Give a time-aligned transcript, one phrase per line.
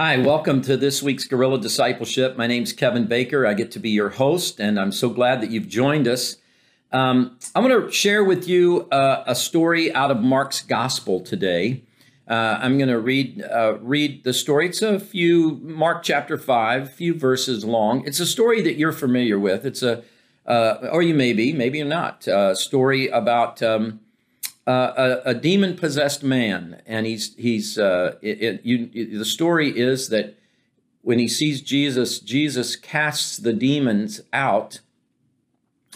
[0.00, 2.36] Hi, welcome to this week's Guerrilla Discipleship.
[2.36, 3.44] My name's Kevin Baker.
[3.44, 6.36] I get to be your host, and I'm so glad that you've joined us.
[6.92, 11.82] Um, I'm going to share with you uh, a story out of Mark's Gospel today.
[12.28, 14.68] Uh, I'm going to read uh, read the story.
[14.68, 18.06] It's a few Mark chapter five, few verses long.
[18.06, 19.66] It's a story that you're familiar with.
[19.66, 20.04] It's a
[20.46, 22.28] uh, or you may be, maybe you're not.
[22.28, 23.98] A story about um,
[24.70, 29.70] a, a demon possessed man, and he's he's uh, it, it, you, it, the story
[29.78, 30.36] is that
[31.02, 34.80] when he sees Jesus, Jesus casts the demons out,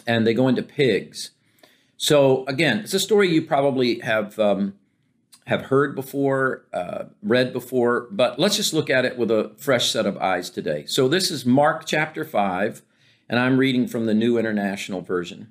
[0.06, 1.32] and they go into pigs.
[1.96, 4.74] So again, it's a story you probably have um,
[5.46, 9.90] have heard before, uh, read before, but let's just look at it with a fresh
[9.90, 10.86] set of eyes today.
[10.86, 12.82] So this is Mark chapter five,
[13.28, 15.50] and I'm reading from the New International Version.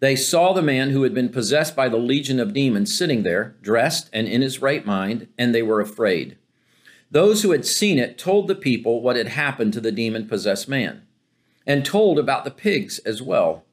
[0.00, 3.54] they saw the man who had been possessed by the legion of demons sitting there,
[3.62, 6.36] dressed and in his right mind, and they were afraid.
[7.10, 10.68] Those who had seen it told the people what had happened to the demon possessed
[10.68, 11.02] man,
[11.66, 13.64] and told about the pigs as well.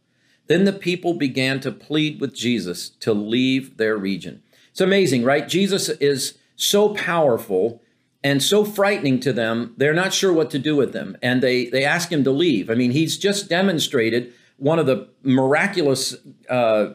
[0.47, 4.44] Then the people began to plead with Jesus to leave their region.
[4.71, 5.47] It's amazing, right?
[5.47, 7.81] Jesus is so powerful
[8.23, 11.15] and so frightening to them, they're not sure what to do with them.
[11.21, 12.69] And they, they ask him to leave.
[12.69, 16.16] I mean, he's just demonstrated one of the miraculous
[16.50, 16.90] uh,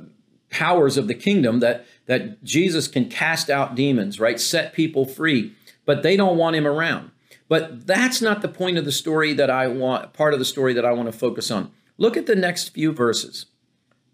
[0.51, 4.39] powers of the kingdom that that Jesus can cast out demons, right?
[4.39, 7.11] Set people free, but they don't want him around.
[7.49, 10.73] But that's not the point of the story that I want, part of the story
[10.73, 11.71] that I want to focus on.
[11.99, 13.47] Look at the next few verses.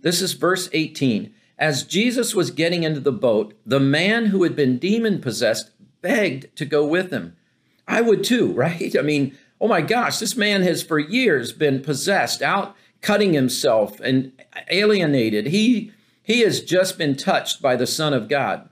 [0.00, 1.32] This is verse 18.
[1.58, 5.70] As Jesus was getting into the boat, the man who had been demon possessed
[6.02, 7.36] begged to go with him.
[7.86, 8.96] I would too, right?
[8.96, 14.00] I mean, oh my gosh, this man has for years been possessed out cutting himself
[14.00, 14.32] and
[14.70, 15.46] alienated.
[15.46, 15.92] He,
[16.22, 18.68] he has just been touched by the Son of God.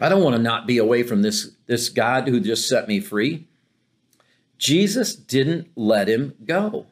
[0.00, 3.00] I don't want to not be away from this, this God who just set me
[3.00, 3.46] free.
[4.58, 6.86] Jesus didn't let him go.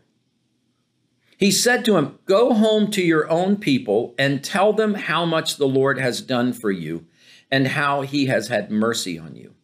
[1.38, 5.56] He said to him, Go home to your own people and tell them how much
[5.56, 7.06] the Lord has done for you
[7.50, 9.54] and how he has had mercy on you.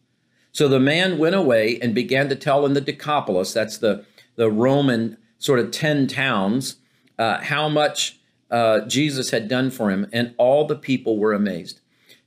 [0.51, 4.05] So the man went away and began to tell in the Decapolis, that's the,
[4.35, 6.77] the Roman sort of 10 towns,
[7.19, 8.17] uh, how much
[8.49, 11.81] uh, Jesus had done for him, and all the people were amazed.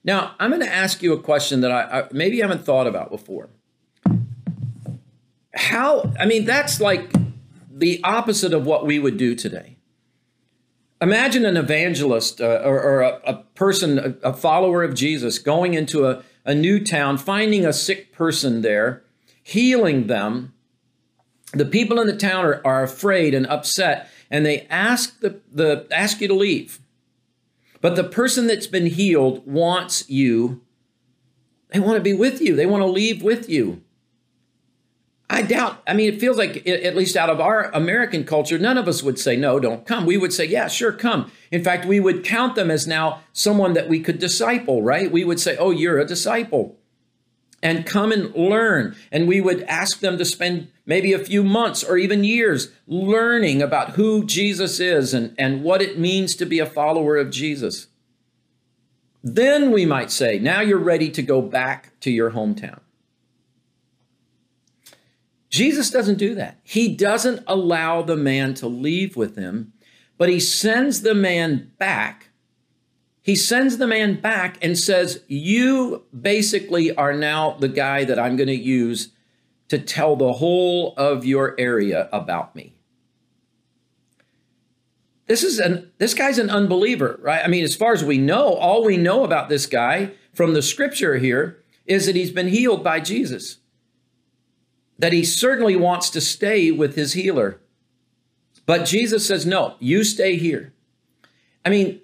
[0.05, 3.11] Now, I'm going to ask you a question that I, I maybe haven't thought about
[3.11, 3.49] before.
[5.55, 7.11] How, I mean, that's like
[7.71, 9.79] the opposite of what we would do today.
[11.01, 15.73] Imagine an evangelist uh, or, or a, a, person, a, a, follower of Jesus, going
[15.73, 19.05] into a, a new town, finding a sick person there,
[19.43, 20.53] healing them,
[21.59, 25.87] the people in the town are, are afraid and upset and they ask the, the
[25.91, 26.81] ask you to leave.
[27.81, 30.63] But the person that's been healed wants you.
[31.71, 32.57] They want to be with you.
[32.57, 33.83] They want to leave with you.
[35.29, 38.79] I doubt i mean it feels like at least out of our american culture none
[38.79, 40.07] of us would say no don't come.
[40.07, 41.33] We would say yeah sure come.
[41.51, 45.11] In fact we would count them as now someone that we could disciple right?
[45.11, 46.77] We would say oh you're a disciple
[47.63, 48.95] and come and learn.
[49.11, 53.63] And we would ask them to spend maybe a few months or even years learning
[53.63, 57.89] about who Jesus is and, and what it means to be a follower of Jesus.
[59.23, 62.81] Then we might say, now you're ready to go back to your hometown.
[65.51, 66.61] Jesus doesn't do that.
[66.63, 69.73] He doesn't allow the man to leave with him,
[70.19, 72.26] but he sends the man back.
[73.27, 78.37] He sends the man back and says, You basically are now the guy that I'm
[78.37, 79.11] going to use
[79.69, 82.77] to tell the whole of your area about me.
[85.27, 87.45] This is an this guy's an unbeliever, right?
[87.45, 90.63] I mean, as far as we know, all we know about this guy from the
[90.63, 93.59] scripture here is that he's been healed by Jesus.
[95.01, 97.59] That he certainly wants to stay with his healer.
[98.67, 100.73] But Jesus says, "No, you stay here."
[101.65, 102.03] I mean,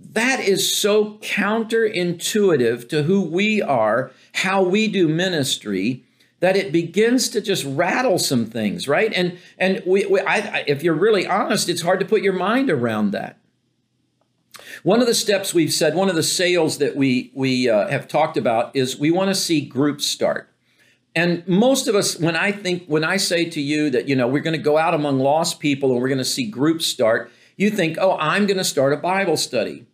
[0.00, 6.04] that is so counterintuitive to who we are, how we do ministry,
[6.40, 9.12] that it begins to just rattle some things, right?
[9.12, 12.70] And and we, we I, if you're really honest, it's hard to put your mind
[12.70, 13.38] around that.
[14.84, 18.06] One of the steps we've said, one of the sales that we we uh, have
[18.06, 20.48] talked about is we want to see groups start.
[21.14, 24.28] And most of us, when I think, when I say to you that you know
[24.28, 27.32] we're going to go out among lost people and we're going to see groups start,
[27.58, 29.84] you think, oh, I'm going to start a Bible study.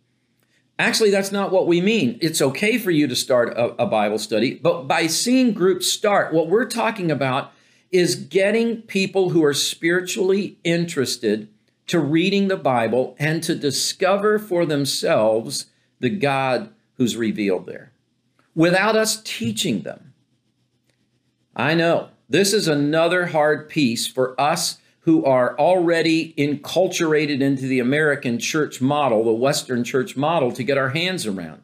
[0.77, 2.17] Actually, that's not what we mean.
[2.21, 6.33] It's okay for you to start a, a, Bible study, but by seeing groups start,
[6.33, 7.51] what we're talking about
[7.91, 11.47] is getting people who are spiritually interested
[11.87, 15.67] to reading the Bible and to discover for themselves
[15.99, 17.91] the God who's revealed there
[18.53, 20.13] without us teaching them.
[21.55, 27.79] I know this is another hard piece for us who are already enculturated into the
[27.79, 31.61] American church model, the Western church model, to get our hands around.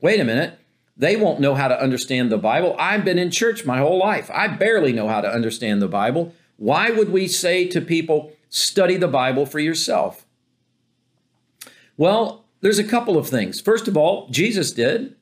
[0.00, 0.60] Wait a minute.
[0.96, 2.76] They won't know how to understand the Bible.
[2.78, 4.30] I've been in church my whole life.
[4.32, 6.32] I barely know how to understand the Bible.
[6.56, 10.24] Why would we say to people, study the Bible for yourself?
[11.96, 13.60] Well, there's a couple of things.
[13.60, 15.16] First of all, Jesus did.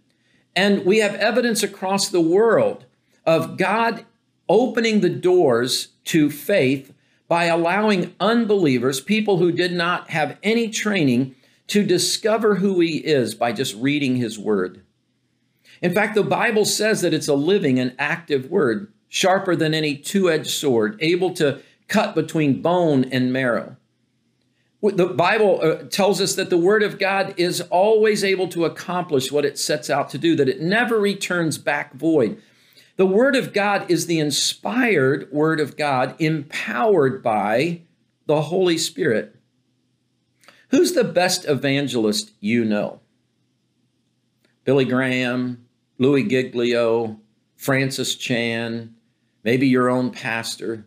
[0.54, 2.84] And we have evidence across the world
[3.24, 4.04] of God
[4.46, 6.91] opening the doors to faith
[7.32, 11.34] by allowing unbelievers, people who did not have any training,
[11.66, 14.84] to discover who he is by just reading his word.
[15.80, 19.96] In fact, the Bible says that it's a living and active word, sharper than any
[19.96, 23.76] two edged sword, able to cut between bone and marrow.
[24.82, 29.32] The Bible uh, tells us that the Word of God is always able to accomplish
[29.32, 32.42] what it sets out to do, that it never returns back void.
[32.96, 37.82] The Word of God is the inspired Word of God, empowered by
[38.26, 39.36] the Holy Spirit.
[40.68, 43.00] Who's the best evangelist you know?
[44.64, 45.66] Billy Graham,
[45.98, 47.20] Louis Giglio,
[47.56, 48.94] Francis Chan,
[49.42, 50.84] maybe your own pastor.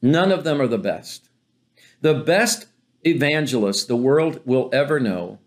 [0.00, 1.28] None of them are the best.
[2.00, 2.66] The best
[3.04, 5.38] evangelist the world will ever know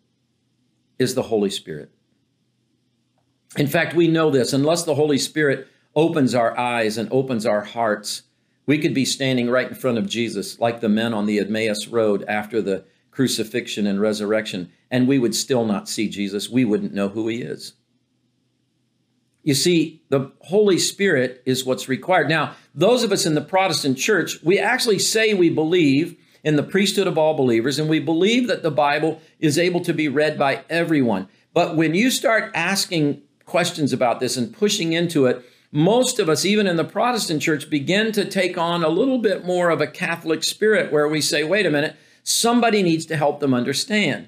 [0.98, 1.92] is the Holy Spirit.
[3.58, 7.62] In fact, we know this unless the Holy Spirit opens our eyes and opens our
[7.62, 8.24] hearts,
[8.66, 11.88] we could be standing right in front of Jesus like the men on the Emmaus
[11.88, 16.50] Road after the crucifixion and resurrection, and we would still not see Jesus.
[16.50, 17.74] We wouldn't know who he is.
[19.42, 22.28] You see, the Holy Spirit is what's required.
[22.28, 26.64] Now, those of us in the Protestant church, we actually say we believe in the
[26.64, 30.38] priesthood of all believers, and we believe that the Bible is able to be read
[30.38, 31.30] by everyone.
[31.54, 36.46] But when you start asking questions about this and pushing into it, most of us,
[36.46, 39.88] even in the Protestant church, begin to take on a little bit more of a
[39.88, 44.28] Catholic spirit where we say, wait a minute, somebody needs to help them understand.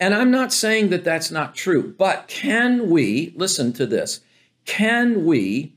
[0.00, 4.20] And I'm not saying that that's not true, but can we, listen to this,
[4.64, 5.74] can we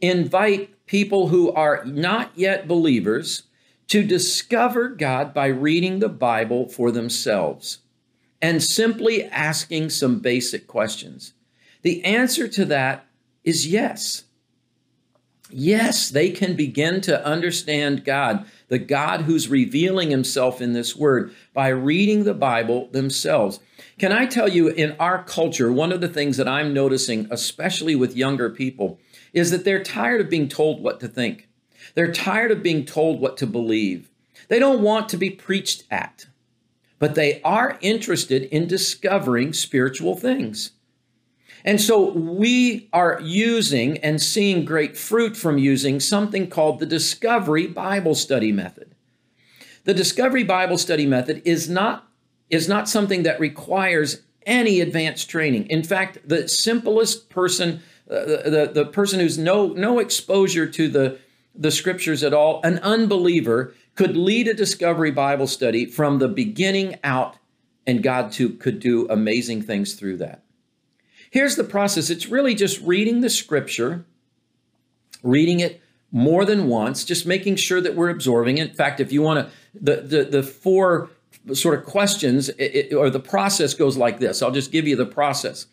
[0.00, 3.44] invite people who are not yet believers
[3.88, 7.78] to discover God by reading the Bible for themselves
[8.40, 11.32] and simply asking some basic questions?
[11.84, 13.06] The answer to that
[13.44, 14.24] is yes.
[15.50, 21.34] Yes, they can begin to understand God, the God who's revealing himself in this word
[21.52, 23.60] by reading the Bible themselves.
[23.98, 27.94] Can I tell you, in our culture, one of the things that I'm noticing, especially
[27.94, 28.98] with younger people,
[29.34, 31.48] is that they're tired of being told what to think.
[31.94, 34.10] They're tired of being told what to believe.
[34.48, 36.26] They don't want to be preached at,
[36.98, 40.72] but they are interested in discovering spiritual things.
[41.64, 47.66] And so we are using and seeing great fruit from using something called the Discovery
[47.66, 48.94] Bible Study Method.
[49.84, 52.06] The Discovery Bible Study Method is not,
[52.50, 55.66] is not something that requires any advanced training.
[55.68, 57.80] In fact, the simplest person,
[58.10, 61.18] uh, the, the, the person who's no, no exposure to the,
[61.54, 66.98] the scriptures at all, an unbeliever, could lead a discovery Bible study from the beginning
[67.02, 67.38] out,
[67.86, 70.43] and God too could do amazing things through that.
[71.34, 74.04] Here's the process it's really just reading the scripture,
[75.24, 78.58] reading it more than once, just making sure that we're absorbing.
[78.58, 78.70] It.
[78.70, 81.10] In fact, if you want to, the, the, the four
[81.52, 84.42] sort of questions it, or the process goes like this.
[84.42, 85.66] I'll just give you the process.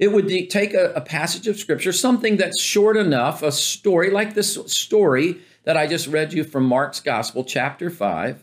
[0.00, 4.34] It would take a, a passage of scripture, something that's short enough, a story like
[4.34, 8.42] this story that I just read you from Mark's Gospel, chapter 5,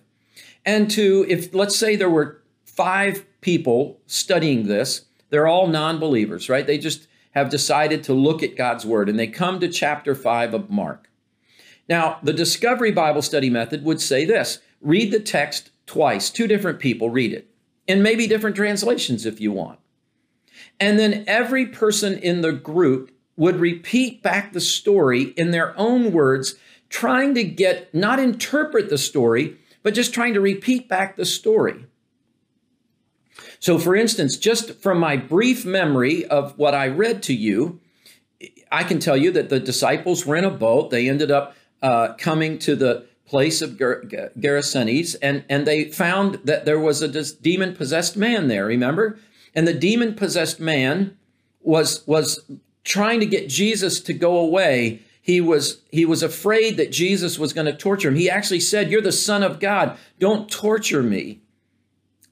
[0.65, 6.47] and to, if let's say there were five people studying this, they're all non believers,
[6.49, 6.67] right?
[6.67, 10.53] They just have decided to look at God's Word and they come to chapter 5
[10.53, 11.09] of Mark.
[11.89, 16.79] Now, the Discovery Bible Study method would say this read the text twice, two different
[16.79, 17.49] people read it,
[17.87, 19.79] and maybe different translations if you want.
[20.79, 26.11] And then every person in the group would repeat back the story in their own
[26.11, 26.55] words,
[26.89, 31.85] trying to get, not interpret the story, but just trying to repeat back the story.
[33.59, 37.79] So, for instance, just from my brief memory of what I read to you,
[38.71, 40.89] I can tell you that the disciples were in a boat.
[40.89, 46.35] They ended up uh, coming to the place of Ger- Gerasenes, and, and they found
[46.43, 49.19] that there was a demon possessed man there, remember?
[49.55, 51.17] And the demon possessed man
[51.61, 52.43] was, was
[52.83, 55.01] trying to get Jesus to go away.
[55.21, 58.15] He was, he was afraid that Jesus was going to torture him.
[58.15, 59.97] He actually said, You're the Son of God.
[60.19, 61.41] Don't torture me.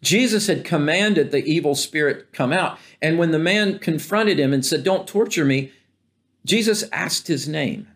[0.01, 2.79] Jesus had commanded the evil spirit come out.
[3.01, 5.72] And when the man confronted him and said, Don't torture me,
[6.46, 7.88] Jesus asked his name.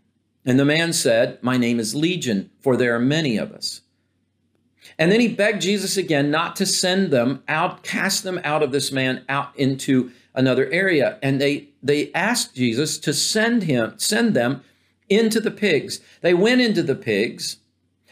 [0.46, 3.82] And the man said, My name is Legion, for there are many of us.
[4.98, 8.72] And then he begged Jesus again not to send them out, cast them out of
[8.72, 11.18] this man out into another area.
[11.22, 14.64] And they they asked Jesus to send him, send them
[15.10, 16.00] into the pigs.
[16.22, 17.58] They went into the pigs,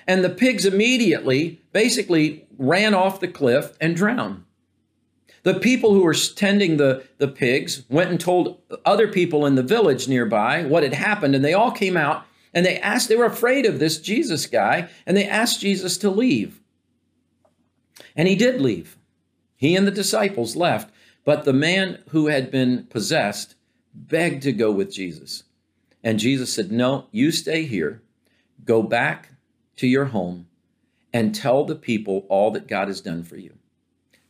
[0.07, 4.43] and the pigs immediately basically ran off the cliff and drowned.
[5.43, 9.63] The people who were tending the, the pigs went and told other people in the
[9.63, 13.25] village nearby what had happened, and they all came out and they asked, they were
[13.25, 16.61] afraid of this Jesus guy, and they asked Jesus to leave.
[18.15, 18.97] And he did leave.
[19.55, 20.91] He and the disciples left,
[21.23, 23.55] but the man who had been possessed
[23.93, 25.43] begged to go with Jesus.
[26.03, 28.01] And Jesus said, No, you stay here,
[28.65, 29.29] go back
[29.77, 30.47] to your home,
[31.13, 33.55] and tell the people all that God has done for you.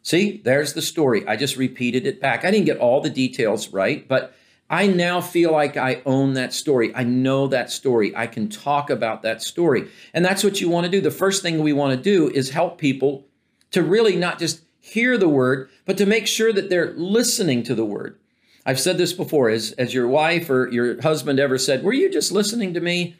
[0.04, 1.28] See, there's the story.
[1.28, 2.44] I just repeated it back.
[2.44, 4.36] I didn't get all the details right, but
[4.70, 6.96] I now feel like I own that story.
[6.96, 8.16] I know that story.
[8.16, 9.90] I can talk about that story.
[10.14, 11.02] And that's what you want to do.
[11.02, 13.28] The first thing we want to do is help people
[13.72, 17.76] to really not just hear the word, but to make sure that they're listening to
[17.76, 18.18] the word.
[18.66, 22.12] I've said this before as, as your wife or your husband ever said, Were you
[22.12, 23.18] just listening to me?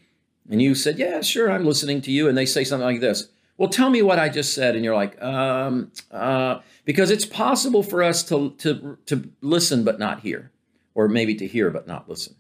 [0.50, 2.28] And you said, Yeah, sure, I'm listening to you.
[2.28, 3.30] And they say something like this
[3.62, 4.76] well, tell me what I just said.
[4.76, 10.00] And you're like, um, uh, because it's possible for us to, to, to listen but
[10.00, 10.50] not hear,
[10.96, 12.34] or maybe to hear but not listen.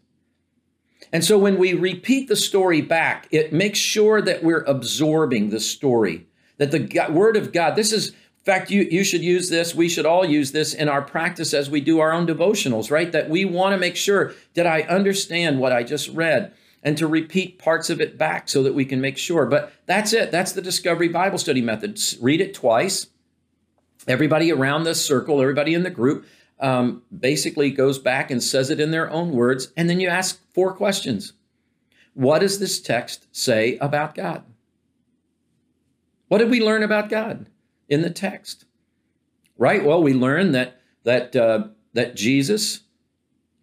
[1.13, 5.59] And so when we repeat the story back, it makes sure that we're absorbing the
[5.59, 6.25] story,
[6.57, 9.75] that the God, word of God, this is, in fact, you, you should use this.
[9.75, 13.11] We should all use this in our practice as we do our own devotionals, right?
[13.11, 16.51] That we want to make sure, did I understand what I just read?
[16.83, 19.45] And to repeat parts of it back so that we can make sure.
[19.45, 20.31] But that's it.
[20.31, 21.99] That's the Discovery Bible Study method.
[22.21, 23.07] Read it twice.
[24.07, 26.25] Everybody around the circle, everybody in the group,
[26.59, 29.71] um, basically goes back and says it in their own words.
[29.77, 31.33] And then you ask four questions
[32.13, 34.43] What does this text say about God?
[36.29, 37.47] What did we learn about God
[37.89, 38.65] in the text?
[39.57, 39.83] Right.
[39.83, 42.81] Well, we learned that that uh, that Jesus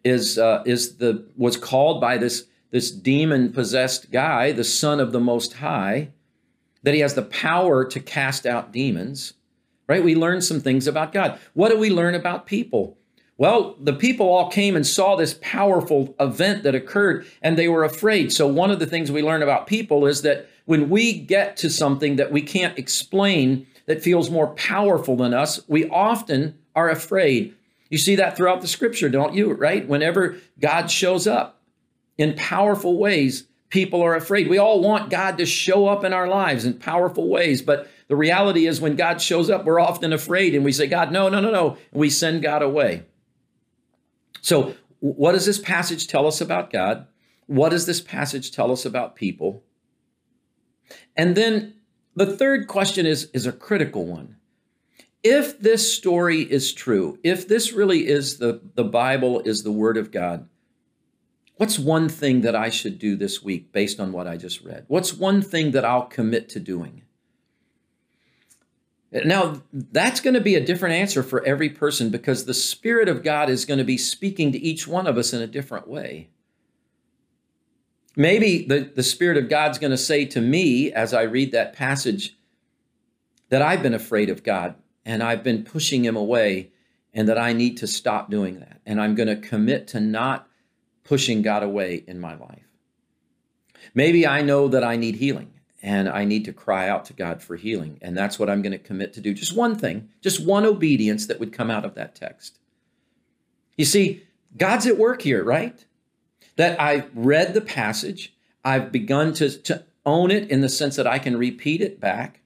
[0.04, 5.12] is uh, is the was called by this this demon possessed guy, the Son of
[5.12, 6.10] the Most High,
[6.82, 9.34] that he has the power to cast out demons,
[9.86, 10.04] right?
[10.04, 11.38] We learn some things about God.
[11.54, 12.98] What do we learn about people?
[13.36, 17.84] Well, the people all came and saw this powerful event that occurred and they were
[17.84, 18.32] afraid.
[18.32, 21.70] So, one of the things we learn about people is that when we get to
[21.70, 27.54] something that we can't explain that feels more powerful than us, we often are afraid.
[27.90, 29.52] You see that throughout the scripture, don't you?
[29.52, 29.86] Right?
[29.88, 31.57] Whenever God shows up,
[32.18, 34.48] in powerful ways, people are afraid.
[34.48, 38.16] We all want God to show up in our lives in powerful ways, but the
[38.16, 41.40] reality is when God shows up, we're often afraid and we say, God, no, no,
[41.40, 41.70] no, no.
[41.92, 43.04] And we send God away.
[44.40, 47.06] So, what does this passage tell us about God?
[47.46, 49.62] What does this passage tell us about people?
[51.16, 51.74] And then
[52.16, 54.36] the third question is, is a critical one.
[55.22, 59.96] If this story is true, if this really is the, the Bible is the Word
[59.96, 60.48] of God,
[61.58, 64.84] What's one thing that I should do this week based on what I just read?
[64.86, 67.02] What's one thing that I'll commit to doing?
[69.10, 73.24] Now, that's going to be a different answer for every person because the Spirit of
[73.24, 76.28] God is going to be speaking to each one of us in a different way.
[78.14, 81.72] Maybe the, the Spirit of God's going to say to me as I read that
[81.72, 82.36] passage
[83.48, 86.70] that I've been afraid of God and I've been pushing him away
[87.12, 88.80] and that I need to stop doing that.
[88.86, 90.47] And I'm going to commit to not
[91.08, 92.68] pushing God away in my life.
[93.94, 95.50] Maybe I know that I need healing
[95.82, 97.98] and I need to cry out to God for healing.
[98.02, 99.32] And that's what I'm going to commit to do.
[99.32, 102.58] Just one thing, just one obedience that would come out of that text.
[103.78, 104.24] You see,
[104.54, 105.82] God's at work here, right?
[106.56, 111.06] That I've read the passage, I've begun to, to own it in the sense that
[111.06, 112.40] I can repeat it back.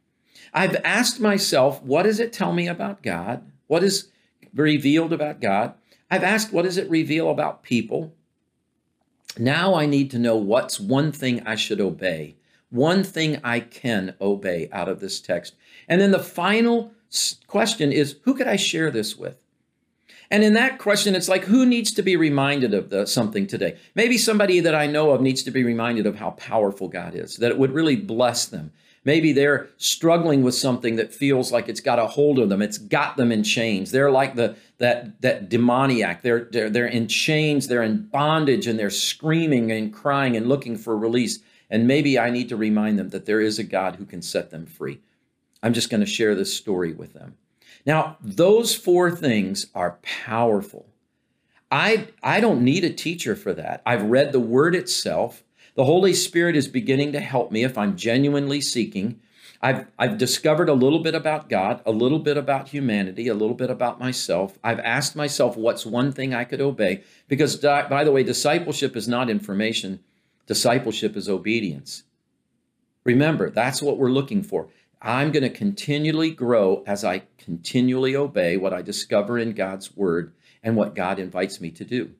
[0.54, 3.50] I've asked myself, what does it tell me about God?
[3.66, 4.08] What is
[4.54, 5.74] revealed about God?
[6.08, 8.14] I've asked, what does it reveal about people?
[9.38, 12.36] Now I need to know what's one thing I should obey
[12.72, 15.54] one thing I can obey out of this text.
[15.88, 16.92] And then the final
[17.46, 19.36] question is who could I share this with?
[20.30, 23.76] And in that question, it's like, who needs to be reminded of the, something today?
[23.94, 27.36] Maybe somebody that I know of needs to be reminded of how powerful God is,
[27.36, 28.72] that it would really bless them.
[29.04, 32.62] Maybe they're struggling with something that feels like it's got a hold of them.
[32.62, 33.90] It's got them in chains.
[33.90, 36.22] They're like the that that demoniac.
[36.22, 37.66] They're they're, they're in chains.
[37.66, 41.40] They're in bondage, and they're screaming and crying and looking for release.
[41.68, 44.50] And maybe I need to remind them that there is a God who can set
[44.50, 45.00] them free.
[45.62, 47.36] I'm just going to share this story with them.
[47.86, 50.86] Now, those four things are powerful.
[51.70, 53.80] I, I don't need a teacher for that.
[53.86, 55.42] I've read the word itself.
[55.74, 59.20] The Holy Spirit is beginning to help me if I'm genuinely seeking.
[59.60, 63.54] I've, I've discovered a little bit about God, a little bit about humanity, a little
[63.54, 64.58] bit about myself.
[64.62, 67.04] I've asked myself what's one thing I could obey.
[67.28, 70.00] Because, by the way, discipleship is not information,
[70.46, 72.02] Discipleship is obedience.
[73.04, 74.68] Remember, that's what we're looking for.
[75.00, 80.32] I'm going to continually grow as I continually obey what I discover in God's word
[80.62, 82.10] and what God invites me to do.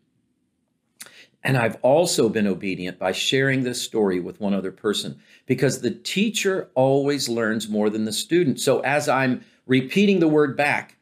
[1.44, 5.90] And I've also been obedient by sharing this story with one other person because the
[5.90, 8.60] teacher always learns more than the student.
[8.60, 10.96] So as I'm repeating the word back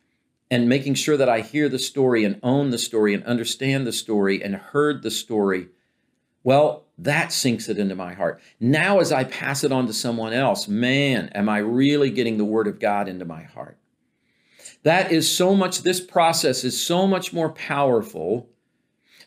[0.50, 3.92] and making sure that I hear the story and own the story and understand the
[3.92, 5.68] story and heard the story,
[6.42, 8.40] well, that sinks it into my heart.
[8.58, 12.44] Now, as I pass it on to someone else, man, am I really getting the
[12.44, 13.76] word of God into my heart?
[14.82, 18.48] That is so much, this process is so much more powerful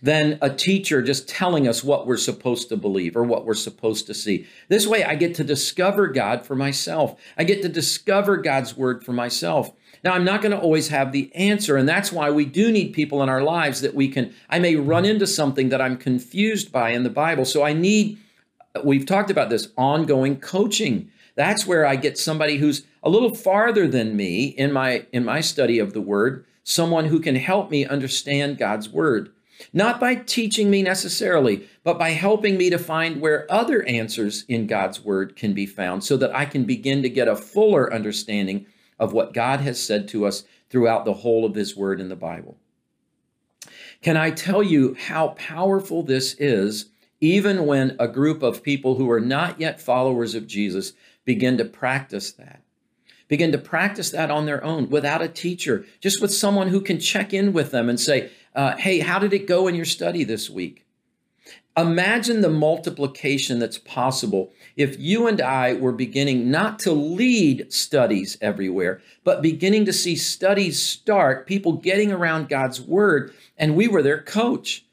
[0.04, 4.06] than a teacher just telling us what we're supposed to believe or what we're supposed
[4.06, 4.46] to see.
[4.68, 7.18] This way, I get to discover God for myself.
[7.38, 9.72] I get to discover God's word for myself.
[10.04, 12.92] Now, I'm not going to always have the answer, and that's why we do need
[12.92, 14.34] people in our lives that we can.
[14.50, 18.20] I may run into something that I'm confused by in the Bible, so I need,
[18.84, 21.10] we've talked about this, ongoing coaching.
[21.36, 25.40] That's where I get somebody who's a little farther than me in my in my
[25.40, 29.33] study of the word, someone who can help me understand God's word.
[29.72, 34.68] Not by teaching me necessarily, but by helping me to find where other answers in
[34.68, 38.66] God's word can be found so that I can begin to get a fuller understanding
[39.00, 42.16] of what God has said to us throughout the whole of His Word in the
[42.16, 42.58] Bible.
[44.02, 46.90] Can I tell you how powerful this is,
[47.22, 50.94] even when a group of people who are not yet followers of Jesus
[51.26, 52.62] begin to practice that?
[53.28, 57.00] Begin to practice that on their own without a teacher, just with someone who can
[57.00, 60.24] check in with them and say, uh, Hey, how did it go in your study
[60.24, 60.86] this week?
[61.76, 68.38] Imagine the multiplication that's possible if you and I were beginning not to lead studies
[68.42, 74.04] everywhere, but beginning to see studies start, people getting around God's word, and we were
[74.04, 74.86] their coach.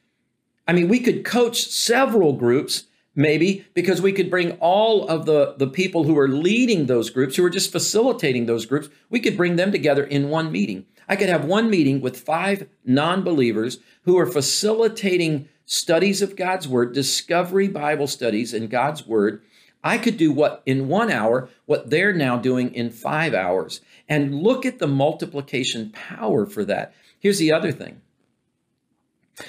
[0.66, 5.56] I mean, we could coach several groups, maybe, because we could bring all of the,
[5.58, 9.36] the people who are leading those groups, who are just facilitating those groups, we could
[9.36, 10.86] bring them together in one meeting.
[11.10, 16.68] I could have one meeting with five non believers who are facilitating studies of God's
[16.68, 19.42] Word, discovery Bible studies in God's Word,
[19.82, 23.80] I could do what in one hour, what they're now doing in five hours.
[24.08, 26.94] And look at the multiplication power for that.
[27.18, 28.02] Here's the other thing.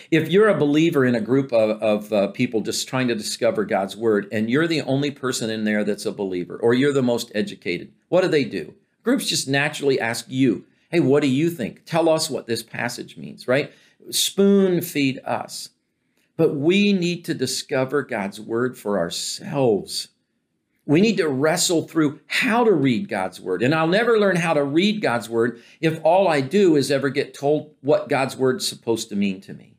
[0.09, 3.65] If you're a believer in a group of, of uh, people just trying to discover
[3.65, 7.03] God's word, and you're the only person in there that's a believer, or you're the
[7.03, 8.73] most educated, what do they do?
[9.03, 11.85] Groups just naturally ask you, hey, what do you think?
[11.85, 13.71] Tell us what this passage means, right?
[14.09, 15.69] Spoon feed us.
[16.37, 20.09] But we need to discover God's word for ourselves.
[20.85, 23.61] We need to wrestle through how to read God's word.
[23.61, 27.09] And I'll never learn how to read God's word if all I do is ever
[27.09, 29.75] get told what God's word's supposed to mean to me.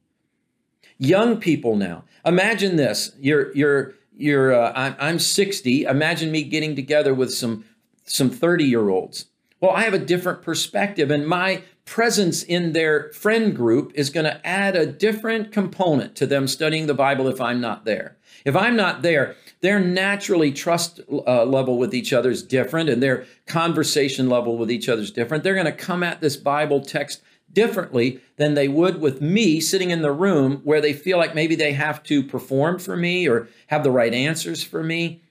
[0.99, 3.13] Young people now, imagine this.
[3.19, 5.83] You're, you're, you're, uh, I'm, I'm 60.
[5.83, 7.65] Imagine me getting together with some,
[8.05, 9.27] some 30 year olds.
[9.63, 14.25] Well, I have a different perspective, and my presence in their friend group is going
[14.25, 18.17] to add a different component to them studying the Bible if I'm not there.
[18.45, 23.01] If I'm not there, their naturally trust uh, level with each other is different, and
[23.01, 25.45] their conversation level with each other is different.
[25.45, 27.23] They're going to come at this Bible text
[27.53, 31.55] differently than they would with me sitting in the room where they feel like maybe
[31.55, 35.23] they have to perform for me or have the right answers for me.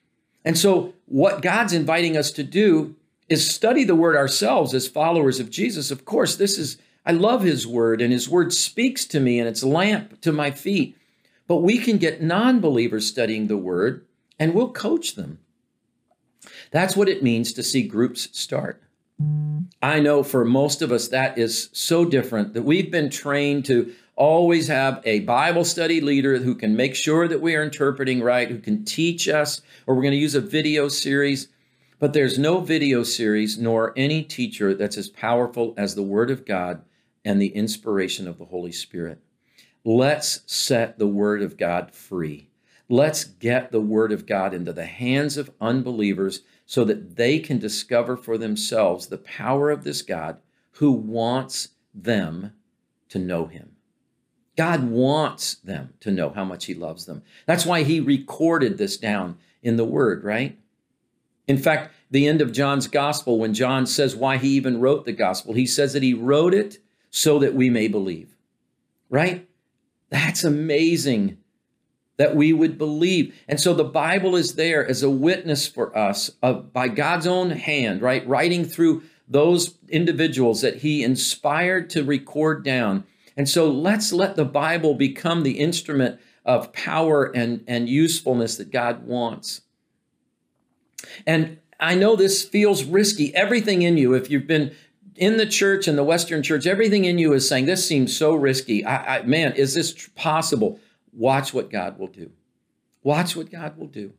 [0.45, 2.95] And so, what God's inviting us to do
[3.31, 5.89] is study the word ourselves as followers of Jesus.
[5.89, 9.47] Of course, this is, I love his word, and his word speaks to me, and
[9.47, 10.97] it's lamp to my feet.
[11.47, 14.05] But we can get non believers studying the word,
[14.37, 15.39] and we'll coach them.
[16.71, 18.83] That's what it means to see groups start.
[19.81, 23.93] I know for most of us that is so different that we've been trained to
[24.15, 28.49] always have a Bible study leader who can make sure that we are interpreting right,
[28.49, 31.47] who can teach us, or we're going to use a video series.
[32.01, 36.45] But there's no video series nor any teacher that's as powerful as the Word of
[36.45, 36.81] God
[37.23, 39.19] and the inspiration of the Holy Spirit.
[39.85, 42.49] Let's set the Word of God free.
[42.89, 47.59] Let's get the Word of God into the hands of unbelievers so that they can
[47.59, 50.37] discover for themselves the power of this God
[50.71, 52.53] who wants them
[53.09, 53.75] to know Him.
[54.57, 57.21] God wants them to know how much He loves them.
[57.45, 60.57] That's why He recorded this down in the Word, right?
[61.51, 65.11] In fact, the end of John's gospel, when John says why he even wrote the
[65.11, 66.77] gospel, he says that he wrote it
[67.09, 68.37] so that we may believe.
[69.09, 69.49] Right?
[70.09, 71.39] That's amazing
[72.15, 73.35] that we would believe.
[73.49, 77.49] And so the Bible is there as a witness for us of, by God's own
[77.49, 78.25] hand, right?
[78.25, 83.03] Writing through those individuals that he inspired to record down.
[83.35, 88.71] And so let's let the Bible become the instrument of power and, and usefulness that
[88.71, 89.63] God wants.
[91.25, 93.33] And I know this feels risky.
[93.35, 94.75] Everything in you, if you've been
[95.15, 98.35] in the church and the Western church, everything in you is saying, This seems so
[98.35, 98.85] risky.
[98.85, 100.79] I, I, man, is this possible?
[101.13, 102.31] Watch what God will do.
[103.03, 104.13] Watch what God will do.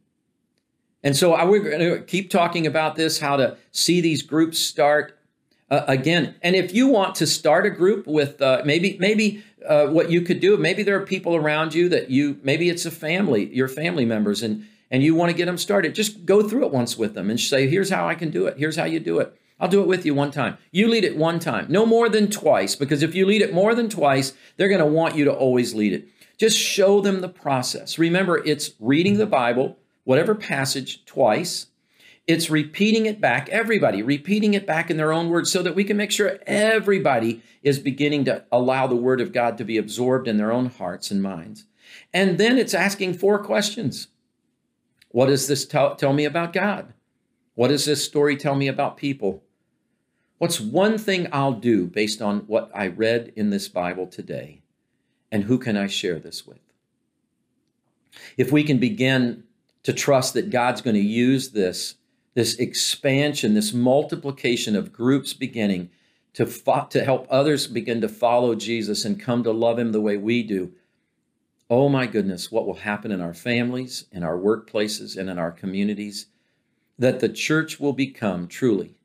[1.02, 4.58] And so I, we're going to keep talking about this, how to see these groups
[4.58, 5.18] start
[5.70, 6.34] uh, again.
[6.42, 10.20] And if you want to start a group with uh, maybe, maybe uh, what you
[10.20, 13.68] could do, maybe there are people around you that you, maybe it's a family, your
[13.68, 16.98] family members, and and you want to get them started, just go through it once
[16.98, 18.58] with them and say, here's how I can do it.
[18.58, 19.34] Here's how you do it.
[19.58, 20.58] I'll do it with you one time.
[20.70, 23.74] You lead it one time, no more than twice, because if you lead it more
[23.74, 26.08] than twice, they're going to want you to always lead it.
[26.36, 27.98] Just show them the process.
[27.98, 31.68] Remember, it's reading the Bible, whatever passage, twice.
[32.26, 35.84] It's repeating it back, everybody repeating it back in their own words so that we
[35.84, 40.28] can make sure everybody is beginning to allow the Word of God to be absorbed
[40.28, 41.64] in their own hearts and minds.
[42.12, 44.08] And then it's asking four questions
[45.12, 46.92] what does this tell, tell me about God?
[47.54, 49.42] What does this story tell me about people?
[50.38, 54.62] What's one thing I'll do based on what I read in this Bible today?
[55.30, 56.58] And who can I share this with?
[58.36, 59.44] If we can begin
[59.84, 61.96] to trust that God's going to use this,
[62.34, 65.90] this expansion, this multiplication of groups beginning
[66.34, 70.00] to, fo- to help others begin to follow Jesus and come to love him the
[70.00, 70.72] way we do,
[71.70, 75.52] Oh my goodness, what will happen in our families, in our workplaces, and in our
[75.52, 76.26] communities?
[76.98, 78.96] That the church will become truly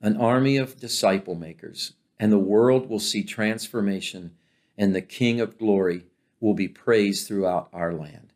[0.00, 4.32] an army of disciple makers, and the world will see transformation,
[4.76, 6.04] and the King of glory
[6.40, 8.34] will be praised throughout our land.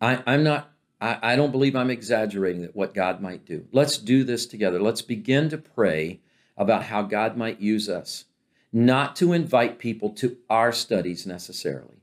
[0.00, 3.66] I, am not, I, I don't believe I'm exaggerating that what God might do.
[3.72, 4.80] Let's do this together.
[4.80, 6.20] Let's begin to pray
[6.56, 8.24] about how God might use us,
[8.72, 11.99] not to invite people to our studies necessarily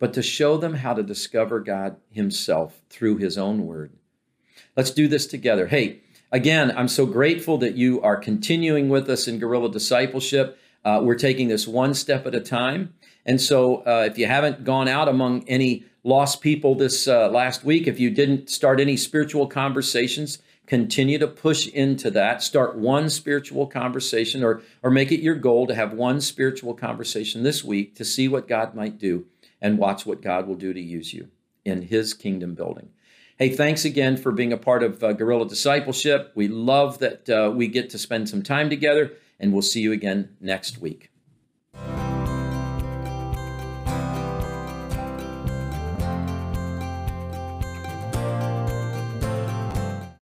[0.00, 3.92] but to show them how to discover God Himself through His own Word.
[4.76, 5.68] Let's do this together.
[5.68, 6.00] Hey,
[6.32, 10.58] again, I'm so grateful that you are continuing with us in guerrilla discipleship.
[10.84, 12.94] Uh, we're taking this one step at a time.
[13.26, 17.62] And so, uh, if you haven't gone out among any lost people this uh, last
[17.62, 22.42] week, if you didn't start any spiritual conversations, continue to push into that.
[22.42, 27.42] Start one spiritual conversation or, or make it your goal to have one spiritual conversation
[27.42, 29.26] this week to see what God might do
[29.60, 31.28] and watch what God will do to use you
[31.64, 32.90] in His kingdom building.
[33.38, 36.32] Hey, thanks again for being a part of uh, Guerrilla Discipleship.
[36.34, 39.92] We love that uh, we get to spend some time together, and we'll see you
[39.92, 41.09] again next week.